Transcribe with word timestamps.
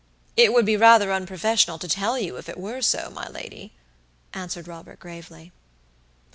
"It 0.35 0.51
would 0.51 0.65
be 0.65 0.75
rather 0.77 1.11
unprofessional 1.13 1.77
to 1.77 1.87
tell 1.87 2.17
you 2.17 2.35
if 2.37 2.49
it 2.49 2.57
were 2.57 2.81
so, 2.81 3.11
my 3.13 3.29
lady," 3.29 3.71
answered 4.33 4.67
Robert, 4.67 4.99
gravely. 4.99 5.51